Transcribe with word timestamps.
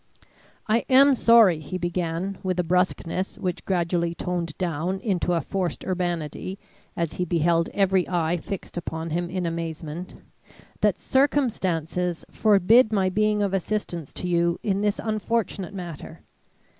"I 0.67 0.79
am 0.89 1.13
sorry," 1.13 1.59
he 1.59 1.77
began, 1.77 2.39
with 2.41 2.59
a 2.59 2.63
brusqueness 2.63 3.37
which 3.37 3.63
gradually 3.65 4.15
toned 4.15 4.57
down 4.57 4.99
into 4.99 5.33
a 5.33 5.41
forced 5.41 5.85
urbanity 5.85 6.57
as 6.97 7.13
he 7.13 7.23
beheld 7.23 7.69
every 7.69 8.09
eye 8.09 8.37
fixed 8.37 8.77
upon 8.77 9.11
him 9.11 9.29
in 9.29 9.45
amazement, 9.45 10.15
"that 10.79 10.97
circumstances 10.97 12.25
forbid 12.31 12.91
my 12.91 13.09
being 13.09 13.43
of 13.43 13.53
assistance 13.53 14.11
to 14.13 14.27
you 14.27 14.57
in 14.63 14.81
this 14.81 14.97
unfortunate 14.97 15.75
matter. 15.75 16.21